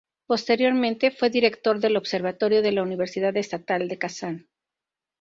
Posteriormente 0.25 1.11
fue 1.11 1.29
director 1.29 1.79
del 1.79 1.95
Observatorio 1.95 2.63
de 2.63 2.71
la 2.71 2.81
Universidad 2.81 3.37
Estatal 3.37 3.87
de 3.87 3.99
Kazán. 3.99 4.47